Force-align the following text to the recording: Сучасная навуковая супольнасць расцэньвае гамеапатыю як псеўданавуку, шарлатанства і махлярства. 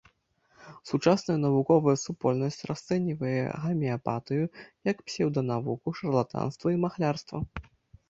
Сучасная 0.91 1.35
навуковая 1.41 1.95
супольнасць 2.05 2.57
расцэньвае 2.71 3.35
гамеапатыю 3.67 4.43
як 4.93 4.97
псеўданавуку, 5.07 5.87
шарлатанства 6.03 6.67
і 6.79 6.85
махлярства. 6.85 7.37